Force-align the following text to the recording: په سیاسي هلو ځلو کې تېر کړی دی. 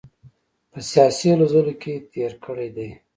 په 0.71 0.79
سیاسي 0.91 1.25
هلو 1.31 1.45
ځلو 1.53 1.73
کې 1.81 1.93
تېر 2.11 2.31
کړی 2.45 2.69
دی. 2.75 2.89